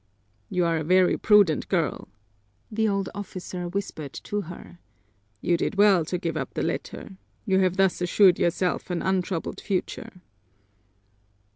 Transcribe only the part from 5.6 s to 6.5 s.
well to give